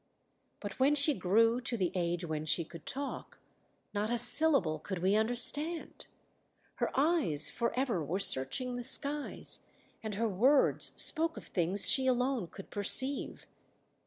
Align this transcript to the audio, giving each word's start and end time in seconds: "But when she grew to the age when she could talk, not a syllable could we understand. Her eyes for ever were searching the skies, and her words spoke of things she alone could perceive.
"But 0.61 0.79
when 0.79 0.95
she 0.95 1.13
grew 1.13 1.61
to 1.61 1.77
the 1.77 1.91
age 1.93 2.25
when 2.25 2.43
she 2.45 2.65
could 2.65 2.87
talk, 2.87 3.37
not 3.93 4.09
a 4.09 4.17
syllable 4.17 4.79
could 4.79 4.97
we 4.97 5.13
understand. 5.15 6.07
Her 6.77 6.89
eyes 6.99 7.51
for 7.51 7.71
ever 7.77 8.03
were 8.03 8.17
searching 8.17 8.77
the 8.77 8.83
skies, 8.83 9.67
and 10.01 10.15
her 10.15 10.27
words 10.27 10.91
spoke 10.99 11.37
of 11.37 11.45
things 11.45 11.87
she 11.87 12.07
alone 12.07 12.47
could 12.47 12.71
perceive. 12.71 13.45